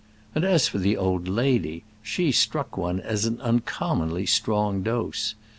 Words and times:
And 0.33 0.43
as 0.43 0.67
for 0.67 0.79
the 0.79 0.97
old 0.97 1.27
lady, 1.27 1.83
she 2.01 2.31
struck 2.31 2.75
one 2.75 2.99
as 3.01 3.25
an 3.25 3.39
uncommonly 3.39 4.25
strong 4.25 4.81
dose. 4.81 5.35